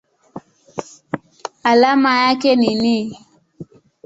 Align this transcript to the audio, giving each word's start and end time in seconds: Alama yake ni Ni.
Alama 1.63 2.17
yake 2.19 2.55
ni 2.55 2.75
Ni. 2.75 3.19